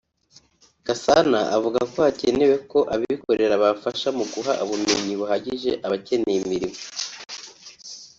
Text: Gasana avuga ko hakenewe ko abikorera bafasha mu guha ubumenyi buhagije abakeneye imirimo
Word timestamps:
Gasana 0.87 1.39
avuga 1.55 1.79
ko 1.91 1.97
hakenewe 2.05 2.55
ko 2.71 2.79
abikorera 2.93 3.55
bafasha 3.63 4.07
mu 4.17 4.25
guha 4.33 4.53
ubumenyi 4.63 5.13
buhagije 5.19 5.71
abakeneye 5.85 6.37
imirimo 6.43 6.77